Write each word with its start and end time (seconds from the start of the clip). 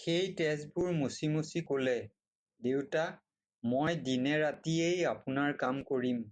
"সেই 0.00 0.26
তেজবোৰ 0.40 0.90
মচি 0.98 1.30
মচি 1.38 1.62
ক'লে, 1.70 1.94
"দেউতা, 2.68 3.06
মই 3.72 3.98
দিনে 4.10 4.36
ৰাতিয়েই 4.44 5.02
আপোনাৰ 5.16 5.60
কাম 5.66 5.82
কৰিম।" 5.94 6.22